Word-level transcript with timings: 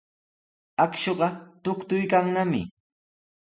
Akshuqa 0.83 1.27
tuktuykannami. 1.63 2.61